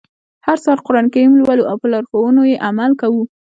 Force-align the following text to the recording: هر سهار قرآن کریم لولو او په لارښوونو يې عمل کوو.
هر 0.45 0.57
سهار 0.63 0.79
قرآن 0.87 1.05
کریم 1.13 1.31
لولو 1.39 1.63
او 1.69 1.75
په 1.81 1.87
لارښوونو 1.91 2.41
يې 2.51 2.61
عمل 2.67 2.91
کوو. 3.01 3.23